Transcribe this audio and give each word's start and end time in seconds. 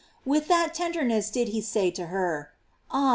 With 0.25 0.49
what 0.49 0.79
lender* 0.79 1.03
ness 1.03 1.29
did 1.29 1.49
he 1.49 1.61
say 1.61 1.91
to 1.91 2.07
her: 2.07 2.49
Ah! 2.89 3.09